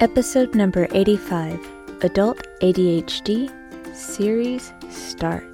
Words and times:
Episode 0.00 0.56
number 0.56 0.88
85 0.90 1.60
Adult 2.02 2.44
ADHD 2.60 3.48
Series 3.94 4.72
Start. 4.90 5.44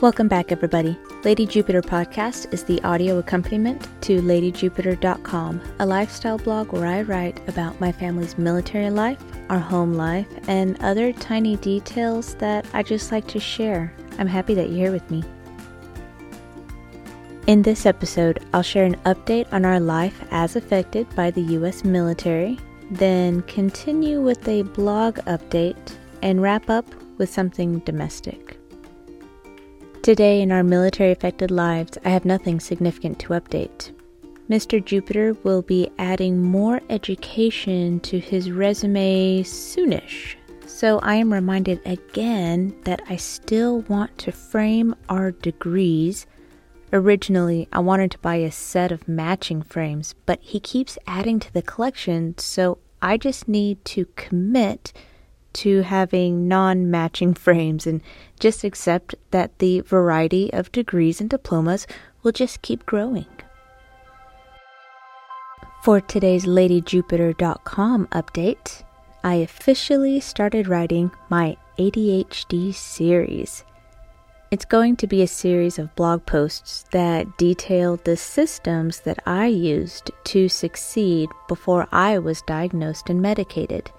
Welcome 0.00 0.28
back, 0.28 0.52
everybody. 0.52 0.96
Lady 1.24 1.46
Jupiter 1.46 1.82
Podcast 1.82 2.54
is 2.54 2.62
the 2.62 2.80
audio 2.84 3.18
accompaniment 3.18 3.88
to 4.02 4.22
LadyJupiter.com, 4.22 5.60
a 5.80 5.86
lifestyle 5.86 6.38
blog 6.38 6.72
where 6.72 6.86
I 6.86 7.02
write 7.02 7.40
about 7.48 7.80
my 7.80 7.90
family's 7.90 8.38
military 8.38 8.88
life, 8.88 9.18
our 9.50 9.58
home 9.58 9.94
life, 9.94 10.28
and 10.46 10.80
other 10.80 11.12
tiny 11.12 11.56
details 11.56 12.36
that 12.36 12.66
I 12.72 12.84
just 12.84 13.10
like 13.10 13.26
to 13.28 13.40
share. 13.40 13.92
I'm 14.20 14.28
happy 14.28 14.54
that 14.54 14.68
you're 14.68 14.78
here 14.78 14.92
with 14.92 15.10
me. 15.10 15.24
In 17.46 17.60
this 17.60 17.84
episode, 17.84 18.42
I'll 18.54 18.62
share 18.62 18.86
an 18.86 18.96
update 19.04 19.52
on 19.52 19.66
our 19.66 19.78
life 19.78 20.24
as 20.30 20.56
affected 20.56 21.06
by 21.14 21.30
the 21.30 21.42
U.S. 21.42 21.84
military, 21.84 22.58
then 22.90 23.42
continue 23.42 24.22
with 24.22 24.48
a 24.48 24.62
blog 24.62 25.16
update, 25.26 25.96
and 26.22 26.40
wrap 26.40 26.70
up 26.70 26.86
with 27.18 27.28
something 27.28 27.80
domestic. 27.80 28.58
Today, 30.00 30.40
in 30.40 30.52
our 30.52 30.64
military 30.64 31.12
affected 31.12 31.50
lives, 31.50 31.98
I 32.06 32.08
have 32.08 32.24
nothing 32.24 32.60
significant 32.60 33.18
to 33.20 33.34
update. 33.34 33.92
Mr. 34.48 34.82
Jupiter 34.82 35.36
will 35.42 35.60
be 35.60 35.90
adding 35.98 36.42
more 36.42 36.80
education 36.88 38.00
to 38.00 38.18
his 38.18 38.50
resume 38.50 39.42
soonish, 39.42 40.36
so 40.64 40.98
I 41.00 41.16
am 41.16 41.30
reminded 41.30 41.82
again 41.84 42.74
that 42.84 43.02
I 43.10 43.16
still 43.16 43.80
want 43.82 44.16
to 44.16 44.32
frame 44.32 44.94
our 45.10 45.30
degrees 45.30 46.26
Originally, 46.94 47.66
I 47.72 47.80
wanted 47.80 48.12
to 48.12 48.18
buy 48.18 48.36
a 48.36 48.52
set 48.52 48.92
of 48.92 49.08
matching 49.08 49.62
frames, 49.62 50.14
but 50.26 50.38
he 50.40 50.60
keeps 50.60 50.96
adding 51.08 51.40
to 51.40 51.52
the 51.52 51.60
collection, 51.60 52.38
so 52.38 52.78
I 53.02 53.16
just 53.16 53.48
need 53.48 53.84
to 53.86 54.06
commit 54.14 54.92
to 55.54 55.82
having 55.82 56.46
non 56.46 56.92
matching 56.92 57.34
frames 57.44 57.84
and 57.84 58.00
just 58.38 58.62
accept 58.62 59.16
that 59.32 59.58
the 59.58 59.80
variety 59.80 60.52
of 60.52 60.70
degrees 60.70 61.20
and 61.20 61.28
diplomas 61.28 61.88
will 62.22 62.30
just 62.30 62.62
keep 62.62 62.86
growing. 62.86 63.26
For 65.82 66.00
today's 66.00 66.46
LadyJupiter.com 66.46 68.06
update, 68.12 68.84
I 69.24 69.34
officially 69.34 70.20
started 70.20 70.68
writing 70.68 71.10
my 71.28 71.56
ADHD 71.76 72.72
series. 72.72 73.64
It's 74.54 74.64
going 74.64 74.94
to 74.98 75.08
be 75.08 75.20
a 75.20 75.26
series 75.26 75.80
of 75.80 75.96
blog 75.96 76.26
posts 76.26 76.84
that 76.92 77.38
detail 77.38 77.96
the 77.96 78.16
systems 78.16 79.00
that 79.00 79.18
I 79.26 79.46
used 79.46 80.12
to 80.26 80.48
succeed 80.48 81.28
before 81.48 81.88
I 81.90 82.20
was 82.20 82.40
diagnosed 82.42 83.10
and 83.10 83.20
medicated. 83.20 83.90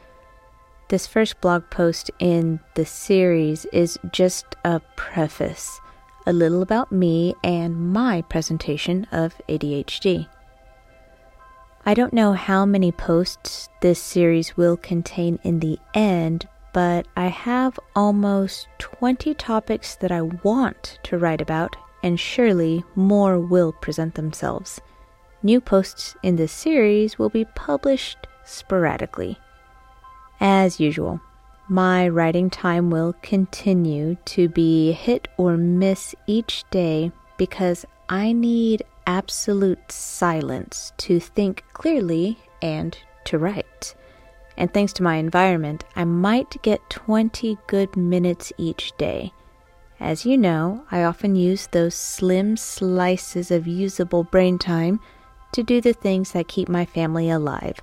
This 0.87 1.07
first 1.07 1.41
blog 1.41 1.69
post 1.69 2.09
in 2.19 2.61
the 2.75 2.85
series 2.85 3.65
is 3.73 3.99
just 4.13 4.45
a 4.63 4.79
preface, 4.95 5.81
a 6.25 6.31
little 6.31 6.61
about 6.61 6.89
me 6.89 7.35
and 7.43 7.91
my 7.91 8.21
presentation 8.21 9.07
of 9.11 9.35
ADHD. 9.49 10.29
I 11.85 11.93
don't 11.93 12.13
know 12.13 12.31
how 12.31 12.65
many 12.65 12.93
posts 12.93 13.67
this 13.81 14.01
series 14.01 14.55
will 14.55 14.77
contain 14.77 15.37
in 15.43 15.59
the 15.59 15.79
end, 15.93 16.47
but 16.75 17.07
I 17.15 17.27
have 17.27 17.79
almost 17.95 18.67
20 18.79 19.33
topics 19.35 19.95
that 19.95 20.11
I 20.11 20.21
want 20.23 20.99
to 21.03 21.17
write 21.17 21.39
about, 21.39 21.77
and 22.03 22.19
surely 22.19 22.83
more 22.95 23.39
will 23.39 23.71
present 23.71 24.15
themselves. 24.15 24.81
New 25.41 25.61
posts 25.61 26.17
in 26.21 26.35
this 26.35 26.51
series 26.51 27.17
will 27.17 27.29
be 27.29 27.45
published 27.55 28.27
sporadically. 28.43 29.39
As 30.41 30.77
usual, 30.77 31.21
my 31.69 32.09
writing 32.09 32.49
time 32.49 32.89
will 32.89 33.15
continue 33.21 34.17
to 34.25 34.49
be 34.49 34.91
hit 34.91 35.29
or 35.37 35.55
miss 35.55 36.13
each 36.27 36.65
day 36.71 37.13
because 37.37 37.85
I 38.09 38.33
need 38.33 38.83
absolute 39.07 39.93
silence 39.93 40.91
to 40.97 41.21
think 41.21 41.63
clearly 41.71 42.37
and 42.61 42.97
to 43.23 43.39
write 43.39 43.95
and 44.57 44.73
thanks 44.73 44.93
to 44.93 45.03
my 45.03 45.15
environment, 45.15 45.83
I 45.95 46.05
might 46.05 46.61
get 46.61 46.89
20 46.89 47.57
good 47.67 47.95
minutes 47.95 48.53
each 48.57 48.93
day. 48.97 49.33
As 49.99 50.25
you 50.25 50.37
know, 50.37 50.85
I 50.91 51.03
often 51.03 51.35
use 51.35 51.67
those 51.67 51.95
slim 51.95 52.57
slices 52.57 53.49
of 53.51 53.67
usable 53.67 54.23
brain 54.23 54.57
time 54.57 54.99
to 55.53 55.63
do 55.63 55.79
the 55.79 55.93
things 55.93 56.31
that 56.31 56.49
keep 56.49 56.67
my 56.67 56.85
family 56.85 57.29
alive, 57.29 57.79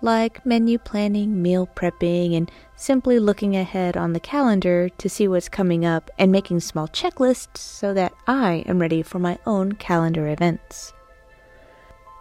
like 0.00 0.46
menu 0.46 0.78
planning, 0.78 1.42
meal 1.42 1.66
prepping, 1.66 2.36
and 2.36 2.50
simply 2.76 3.18
looking 3.18 3.56
ahead 3.56 3.96
on 3.96 4.12
the 4.12 4.20
calendar 4.20 4.88
to 4.90 5.08
see 5.08 5.26
what's 5.26 5.48
coming 5.48 5.84
up 5.84 6.08
and 6.18 6.30
making 6.30 6.60
small 6.60 6.86
checklists 6.86 7.58
so 7.58 7.92
that 7.94 8.12
I 8.28 8.64
am 8.66 8.78
ready 8.78 9.02
for 9.02 9.18
my 9.18 9.38
own 9.44 9.72
calendar 9.72 10.28
events. 10.28 10.92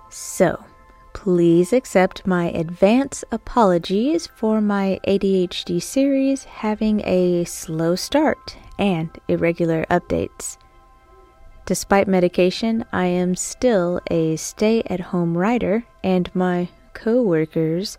So, 0.09 0.63
Please 1.25 1.73
accept 1.73 2.27
my 2.27 2.51
advance 2.51 3.23
apologies 3.31 4.27
for 4.27 4.61
my 4.61 4.99
ADHD 5.07 5.81
series 5.81 6.43
having 6.43 7.01
a 7.03 7.43
slow 7.45 7.95
start 7.95 8.55
and 8.77 9.09
irregular 9.27 9.87
updates. 9.89 10.57
Despite 11.65 12.07
medication, 12.07 12.85
I 12.93 13.07
am 13.07 13.35
still 13.35 14.01
a 14.11 14.35
stay 14.35 14.83
at 14.85 14.99
home 14.99 15.35
writer, 15.35 15.83
and 16.03 16.29
my 16.35 16.69
co 16.93 17.23
workers 17.23 17.97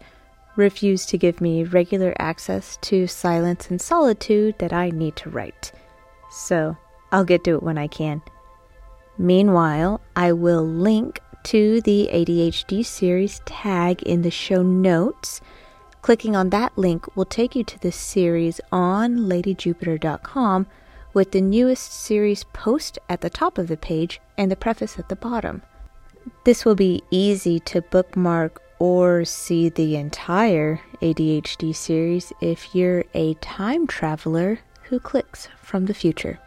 refuse 0.54 1.04
to 1.06 1.18
give 1.18 1.40
me 1.40 1.64
regular 1.64 2.14
access 2.20 2.78
to 2.82 3.08
silence 3.08 3.70
and 3.70 3.80
solitude 3.80 4.54
that 4.60 4.72
I 4.72 4.90
need 4.90 5.16
to 5.16 5.30
write. 5.30 5.72
So 6.30 6.76
I'll 7.10 7.24
get 7.24 7.42
to 7.42 7.56
it 7.56 7.64
when 7.64 7.76
I 7.76 7.88
can. 7.88 8.22
Meanwhile, 9.18 10.00
I 10.14 10.32
will 10.32 10.64
link 10.64 11.18
to 11.46 11.80
the 11.82 12.10
ADHD 12.12 12.84
series 12.84 13.40
tag 13.44 14.02
in 14.02 14.22
the 14.22 14.32
show 14.32 14.64
notes. 14.64 15.40
Clicking 16.02 16.34
on 16.34 16.50
that 16.50 16.76
link 16.76 17.16
will 17.16 17.24
take 17.24 17.54
you 17.54 17.62
to 17.62 17.78
the 17.78 17.92
series 17.92 18.60
on 18.72 19.16
ladyjupiter.com 19.16 20.66
with 21.14 21.30
the 21.30 21.40
newest 21.40 21.92
series 21.92 22.42
post 22.52 22.98
at 23.08 23.20
the 23.20 23.30
top 23.30 23.58
of 23.58 23.68
the 23.68 23.76
page 23.76 24.20
and 24.36 24.50
the 24.50 24.56
preface 24.56 24.98
at 24.98 25.08
the 25.08 25.14
bottom. 25.14 25.62
This 26.42 26.64
will 26.64 26.74
be 26.74 27.04
easy 27.12 27.60
to 27.60 27.80
bookmark 27.80 28.60
or 28.80 29.24
see 29.24 29.68
the 29.68 29.94
entire 29.94 30.80
ADHD 31.00 31.72
series 31.76 32.32
if 32.40 32.74
you're 32.74 33.04
a 33.14 33.34
time 33.34 33.86
traveler 33.86 34.58
who 34.82 34.98
clicks 34.98 35.46
from 35.62 35.86
the 35.86 35.94
future. 35.94 36.40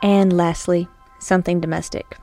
And 0.00 0.32
lastly, 0.32 0.86
something 1.18 1.58
domestic. 1.58 2.16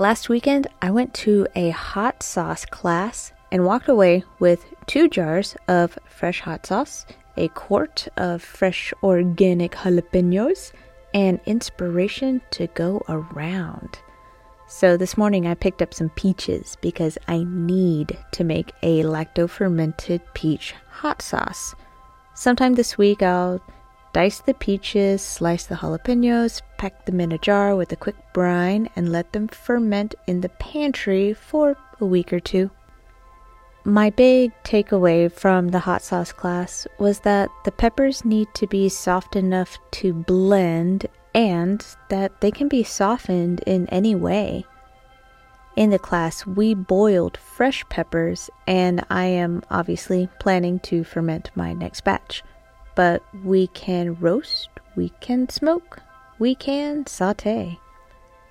Last 0.00 0.30
weekend, 0.30 0.66
I 0.80 0.90
went 0.90 1.12
to 1.26 1.46
a 1.54 1.68
hot 1.68 2.22
sauce 2.22 2.64
class 2.64 3.32
and 3.52 3.66
walked 3.66 3.86
away 3.86 4.24
with 4.38 4.64
two 4.86 5.10
jars 5.10 5.56
of 5.68 5.98
fresh 6.06 6.40
hot 6.40 6.64
sauce, 6.64 7.04
a 7.36 7.48
quart 7.48 8.08
of 8.16 8.42
fresh 8.42 8.94
organic 9.02 9.72
jalapenos, 9.72 10.72
and 11.12 11.38
inspiration 11.44 12.40
to 12.52 12.66
go 12.68 13.02
around. 13.10 13.98
So 14.68 14.96
this 14.96 15.18
morning 15.18 15.46
I 15.46 15.52
picked 15.52 15.82
up 15.82 15.92
some 15.92 16.08
peaches 16.08 16.78
because 16.80 17.18
I 17.28 17.44
need 17.46 18.16
to 18.32 18.42
make 18.42 18.72
a 18.82 19.02
lacto 19.02 19.50
fermented 19.50 20.22
peach 20.32 20.74
hot 20.88 21.20
sauce. 21.20 21.74
Sometime 22.32 22.72
this 22.72 22.96
week 22.96 23.22
I'll 23.22 23.60
Dice 24.12 24.40
the 24.40 24.54
peaches, 24.54 25.22
slice 25.22 25.66
the 25.66 25.76
jalapenos, 25.76 26.62
pack 26.78 27.06
them 27.06 27.20
in 27.20 27.30
a 27.30 27.38
jar 27.38 27.76
with 27.76 27.92
a 27.92 27.96
quick 27.96 28.16
brine, 28.32 28.90
and 28.96 29.12
let 29.12 29.32
them 29.32 29.46
ferment 29.46 30.16
in 30.26 30.40
the 30.40 30.48
pantry 30.48 31.32
for 31.32 31.76
a 32.00 32.04
week 32.04 32.32
or 32.32 32.40
two. 32.40 32.70
My 33.84 34.10
big 34.10 34.52
takeaway 34.64 35.30
from 35.32 35.68
the 35.68 35.78
hot 35.78 36.02
sauce 36.02 36.32
class 36.32 36.88
was 36.98 37.20
that 37.20 37.50
the 37.64 37.70
peppers 37.70 38.24
need 38.24 38.48
to 38.54 38.66
be 38.66 38.88
soft 38.88 39.36
enough 39.36 39.78
to 39.92 40.12
blend 40.12 41.06
and 41.32 41.84
that 42.08 42.40
they 42.40 42.50
can 42.50 42.66
be 42.68 42.82
softened 42.82 43.60
in 43.60 43.86
any 43.90 44.16
way. 44.16 44.66
In 45.76 45.90
the 45.90 46.00
class, 46.00 46.44
we 46.44 46.74
boiled 46.74 47.36
fresh 47.36 47.88
peppers, 47.88 48.50
and 48.66 49.04
I 49.08 49.26
am 49.26 49.62
obviously 49.70 50.28
planning 50.40 50.80
to 50.80 51.04
ferment 51.04 51.52
my 51.54 51.72
next 51.72 52.02
batch 52.02 52.42
but 52.94 53.22
we 53.44 53.68
can 53.68 54.14
roast, 54.14 54.68
we 54.96 55.10
can 55.20 55.48
smoke, 55.48 56.00
we 56.38 56.54
can 56.54 57.06
saute. 57.06 57.78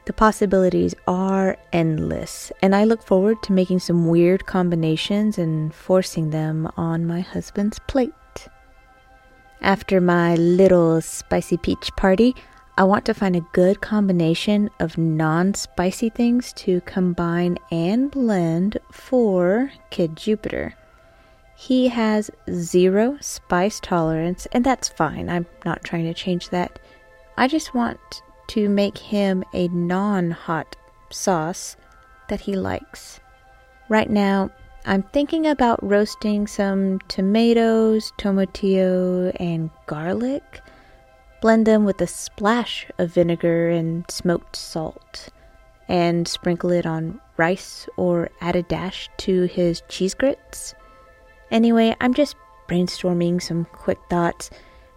The 0.05 0.13
possibilities 0.13 0.95
are 1.07 1.57
endless, 1.71 2.51
and 2.61 2.75
I 2.75 2.83
look 2.83 3.03
forward 3.03 3.43
to 3.43 3.53
making 3.53 3.79
some 3.79 4.07
weird 4.07 4.45
combinations 4.47 5.37
and 5.37 5.73
forcing 5.73 6.31
them 6.31 6.67
on 6.77 7.05
my 7.05 7.19
husband's 7.19 7.79
plate. 7.79 8.13
After 9.61 9.99
my 9.99 10.35
little 10.35 11.01
spicy 11.01 11.57
peach 11.57 11.91
party, 11.95 12.33
I 12.79 12.83
want 12.85 13.03
to 13.05 13.13
find 13.13 13.35
a 13.35 13.45
good 13.51 13.81
combination 13.81 14.69
of 14.79 14.97
non 14.97 15.53
spicy 15.53 16.09
things 16.09 16.53
to 16.53 16.79
combine 16.81 17.57
and 17.71 18.09
blend 18.09 18.77
for 18.89 19.69
Kid 19.89 20.15
Jupiter. 20.15 20.75
He 21.61 21.89
has 21.89 22.31
zero 22.49 23.17
spice 23.19 23.81
tolerance, 23.81 24.47
and 24.53 24.63
that's 24.63 24.87
fine. 24.87 25.27
I'm 25.29 25.45
not 25.65 25.83
trying 25.83 26.05
to 26.05 26.13
change 26.13 26.51
that. 26.51 26.79
I 27.35 27.49
just 27.49 27.73
want 27.75 27.99
to 28.47 28.69
make 28.69 28.97
him 28.97 29.43
a 29.53 29.67
non 29.67 30.31
hot 30.31 30.77
sauce 31.09 31.75
that 32.29 32.39
he 32.39 32.55
likes. 32.55 33.19
Right 33.89 34.09
now, 34.09 34.51
I'm 34.85 35.03
thinking 35.03 35.45
about 35.45 35.83
roasting 35.83 36.47
some 36.47 36.99
tomatoes, 37.09 38.13
tomatillo, 38.17 39.35
and 39.37 39.69
garlic. 39.85 40.61
Blend 41.41 41.65
them 41.65 41.83
with 41.83 41.99
a 41.99 42.07
splash 42.07 42.87
of 42.97 43.13
vinegar 43.13 43.69
and 43.69 44.09
smoked 44.09 44.55
salt, 44.55 45.27
and 45.89 46.25
sprinkle 46.25 46.71
it 46.71 46.85
on 46.85 47.19
rice 47.35 47.89
or 47.97 48.29
add 48.39 48.55
a 48.55 48.63
dash 48.63 49.09
to 49.17 49.43
his 49.43 49.83
cheese 49.89 50.13
grits. 50.13 50.73
Anyway, 51.51 51.95
I'm 51.99 52.13
just 52.13 52.35
brainstorming 52.67 53.41
some 53.41 53.65
quick 53.65 53.99
thoughts, 54.09 54.49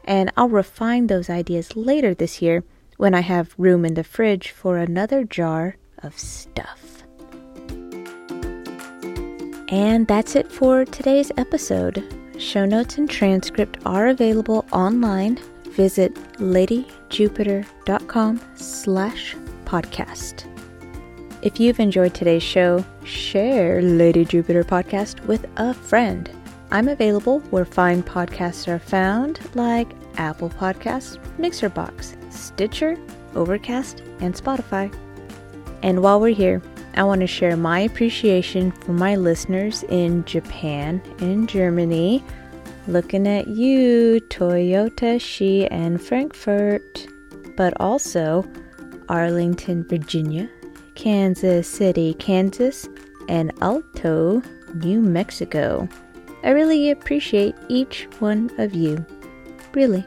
and 0.05 0.31
I'll 0.37 0.49
refine 0.49 1.07
those 1.07 1.31
ideas 1.31 1.77
later 1.77 2.15
this 2.15 2.43
year 2.43 2.65
when 2.97 3.15
I 3.15 3.21
have 3.21 3.55
room 3.59 3.85
in 3.85 3.95
the 3.95 4.05
fridge 4.05 4.51
for 4.51 4.77
another 4.77 5.25
jar 5.25 5.77
of 6.03 6.19
stuff. 6.19 7.03
And 9.69 10.07
that's 10.07 10.37
it 10.37 10.53
for 10.53 10.85
today's 10.85 11.33
episode. 11.39 12.05
Show 12.39 12.67
notes 12.67 12.99
and 12.99 13.09
transcript 13.09 13.79
are 13.87 14.09
available 14.09 14.67
online 14.71 15.39
visit 15.73 16.15
ladyjupiter.com 16.37 18.41
slash 18.55 19.37
podcast. 19.65 20.49
If 21.43 21.59
you've 21.59 21.81
enjoyed 21.81 22.15
today's 22.15 22.43
show, 22.43 22.85
share 23.05 23.83
Lady 23.83 24.25
Jupiter 24.25 24.63
podcast 24.63 25.25
with 25.27 25.45
a 25.57 25.75
friend. 25.75 26.31
I'm 26.73 26.89
available 26.89 27.39
where 27.51 27.65
fine 27.65 28.03
podcasts 28.03 28.67
are 28.67 28.79
found, 28.81 29.39
like 29.55 29.93
Apple 30.17 30.51
Podcasts, 30.51 31.19
Mixerbox, 31.39 32.33
Stitcher, 32.33 32.97
Overcast, 33.35 34.03
and 34.21 34.35
Spotify. 34.35 34.93
And 35.83 36.03
while 36.03 36.19
we're 36.19 36.35
here, 36.35 36.63
I 36.95 37.05
want 37.05 37.21
to 37.21 37.27
share 37.27 37.57
my 37.57 37.81
appreciation 37.81 38.73
for 38.73 38.93
my 38.93 39.17
listeners 39.17 39.85
in 39.85 40.25
Japan 40.25 41.01
and 41.21 41.49
Germany 41.49 42.25
Looking 42.89 43.29
at 43.29 43.47
you, 43.47 44.21
Toyota-shi, 44.29 45.69
and 45.69 46.03
Frankfurt, 46.03 47.07
but 47.57 47.81
also 47.81 48.45
Arlington, 49.09 49.85
Virginia, 49.85 50.51
Kansas 50.97 51.69
City, 51.69 52.15
Kansas, 52.15 52.89
and 53.29 53.53
Alto, 53.61 54.43
New 54.75 55.01
Mexico. 55.01 55.89
I 56.45 56.51
really 56.51 56.91
appreciate 56.91 57.55
each 57.69 58.09
one 58.19 58.51
of 58.59 58.75
you. 58.75 59.05
Really. 59.75 60.05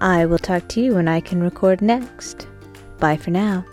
I 0.00 0.26
will 0.26 0.38
talk 0.38 0.68
to 0.68 0.80
you 0.80 0.94
when 0.94 1.08
I 1.08 1.20
can 1.20 1.42
record 1.42 1.80
next. 1.80 2.46
Bye 2.98 3.16
for 3.16 3.30
now. 3.30 3.64